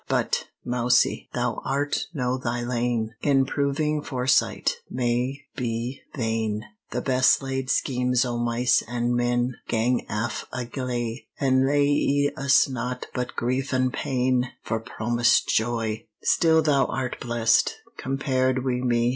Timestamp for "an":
8.87-9.15, 11.39-11.65, 13.75-13.91